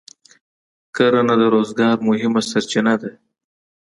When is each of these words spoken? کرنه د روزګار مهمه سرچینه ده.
کرنه 0.95 1.35
د 1.41 1.43
روزګار 1.55 1.97
مهمه 2.07 2.41
سرچینه 2.49 2.93
ده. 3.01 3.11